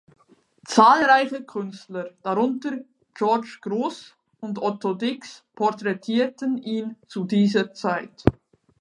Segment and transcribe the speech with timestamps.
[0.65, 2.79] Zahlreiche Künstler, darunter
[3.13, 8.23] George Grosz und Otto Dix, porträtierten ihn zu dieser Zeit.